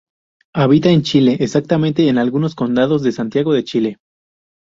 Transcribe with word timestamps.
Habita 0.55 0.89
en 0.89 1.03
Chile.Exactamente 1.03 2.07
en 2.09 2.17
algunos 2.17 2.55
condados 2.55 3.03
de 3.03 3.11
Santiago 3.11 3.53
de 3.53 3.63
Chile. 3.63 3.97